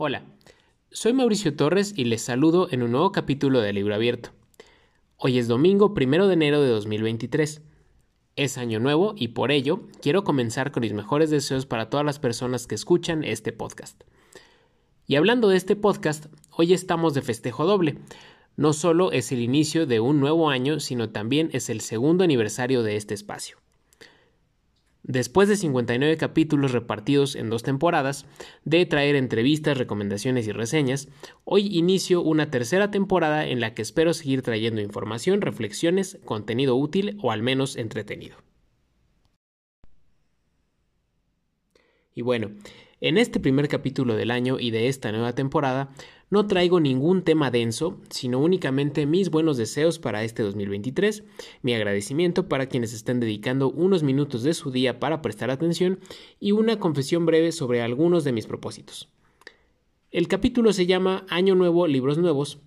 [0.00, 0.22] Hola,
[0.92, 4.30] soy Mauricio Torres y les saludo en un nuevo capítulo de Libro Abierto.
[5.16, 7.62] Hoy es domingo primero de enero de 2023.
[8.36, 12.20] Es año nuevo y por ello quiero comenzar con mis mejores deseos para todas las
[12.20, 14.04] personas que escuchan este podcast.
[15.08, 17.98] Y hablando de este podcast, hoy estamos de festejo doble.
[18.54, 22.84] No solo es el inicio de un nuevo año, sino también es el segundo aniversario
[22.84, 23.58] de este espacio.
[25.08, 28.26] Después de 59 capítulos repartidos en dos temporadas,
[28.66, 31.08] de traer entrevistas, recomendaciones y reseñas,
[31.44, 37.16] hoy inicio una tercera temporada en la que espero seguir trayendo información, reflexiones, contenido útil
[37.22, 38.36] o al menos entretenido.
[42.14, 42.50] Y bueno,
[43.00, 45.90] en este primer capítulo del año y de esta nueva temporada,
[46.30, 51.24] no traigo ningún tema denso, sino únicamente mis buenos deseos para este 2023,
[51.62, 56.00] mi agradecimiento para quienes estén dedicando unos minutos de su día para prestar atención
[56.38, 59.08] y una confesión breve sobre algunos de mis propósitos.
[60.10, 62.58] El capítulo se llama Año Nuevo, Libros Nuevos,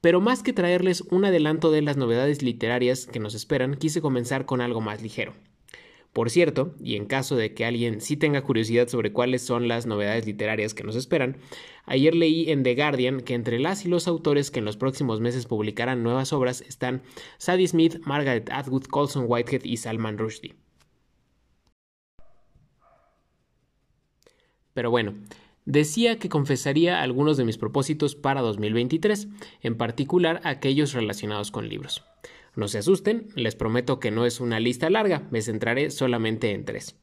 [0.00, 4.46] pero más que traerles un adelanto de las novedades literarias que nos esperan, quise comenzar
[4.46, 5.32] con algo más ligero.
[6.12, 9.86] Por cierto, y en caso de que alguien sí tenga curiosidad sobre cuáles son las
[9.86, 11.38] novedades literarias que nos esperan,
[11.86, 15.20] ayer leí en The Guardian que entre las y los autores que en los próximos
[15.20, 17.02] meses publicarán nuevas obras están
[17.38, 20.54] Sadie Smith, Margaret Atwood, Colson Whitehead y Salman Rushdie.
[24.74, 25.14] Pero bueno,
[25.64, 29.28] decía que confesaría algunos de mis propósitos para 2023,
[29.62, 32.04] en particular aquellos relacionados con libros.
[32.54, 36.64] No se asusten, les prometo que no es una lista larga, me centraré solamente en
[36.64, 36.96] tres.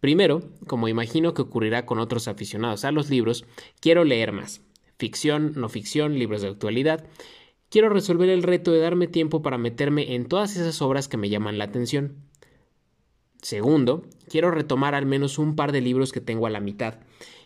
[0.00, 3.44] Primero, como imagino que ocurrirá con otros aficionados a los libros,
[3.80, 4.62] quiero leer más.
[4.98, 7.06] Ficción, no ficción, libros de actualidad.
[7.68, 11.28] Quiero resolver el reto de darme tiempo para meterme en todas esas obras que me
[11.28, 12.16] llaman la atención.
[13.42, 17.00] Segundo, quiero retomar al menos un par de libros que tengo a la mitad.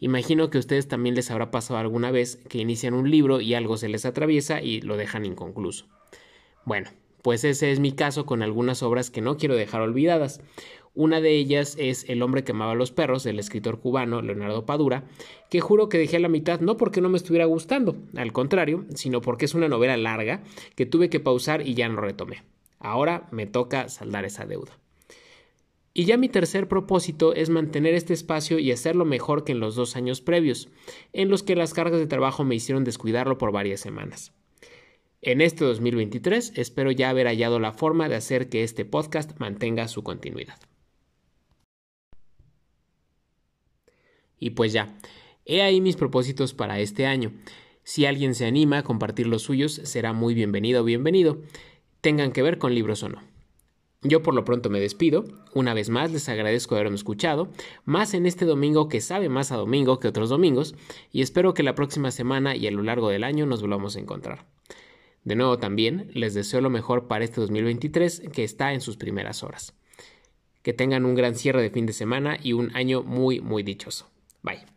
[0.00, 3.54] Imagino que a ustedes también les habrá pasado alguna vez que inician un libro y
[3.54, 5.86] algo se les atraviesa y lo dejan inconcluso.
[6.64, 6.90] Bueno,
[7.22, 10.40] pues ese es mi caso con algunas obras que no quiero dejar olvidadas.
[10.94, 15.04] Una de ellas es El hombre que amaba los perros, del escritor cubano Leonardo Padura,
[15.50, 18.84] que juro que dejé a la mitad no porque no me estuviera gustando, al contrario,
[18.94, 20.44] sino porque es una novela larga
[20.76, 22.44] que tuve que pausar y ya no retomé.
[22.78, 24.78] Ahora me toca saldar esa deuda.
[25.94, 29.76] Y ya mi tercer propósito es mantener este espacio y hacerlo mejor que en los
[29.76, 30.68] dos años previos,
[31.12, 34.32] en los que las cargas de trabajo me hicieron descuidarlo por varias semanas.
[35.26, 39.88] En este 2023 espero ya haber hallado la forma de hacer que este podcast mantenga
[39.88, 40.58] su continuidad.
[44.38, 44.98] Y pues ya,
[45.46, 47.32] he ahí mis propósitos para este año.
[47.84, 51.40] Si alguien se anima a compartir los suyos, será muy bienvenido o bienvenido,
[52.02, 53.22] tengan que ver con libros o no.
[54.02, 55.24] Yo por lo pronto me despido.
[55.54, 57.48] Una vez más les agradezco haberme escuchado,
[57.86, 60.74] más en este domingo que sabe más a domingo que otros domingos,
[61.10, 64.00] y espero que la próxima semana y a lo largo del año nos volvamos a
[64.00, 64.44] encontrar.
[65.24, 69.42] De nuevo también les deseo lo mejor para este 2023 que está en sus primeras
[69.42, 69.74] horas.
[70.62, 74.10] Que tengan un gran cierre de fin de semana y un año muy muy dichoso.
[74.42, 74.73] Bye.